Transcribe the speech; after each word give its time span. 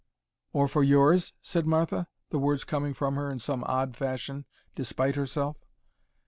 "Or 0.51 0.67
for 0.67 0.81
yours?" 0.81 1.33
said 1.43 1.67
Martha, 1.67 2.07
the 2.31 2.39
words 2.39 2.63
coming 2.63 2.95
from 2.95 3.13
her 3.17 3.29
in 3.29 3.37
some 3.37 3.63
odd 3.65 3.95
fashion, 3.95 4.45
despite 4.73 5.13
herself. 5.15 5.63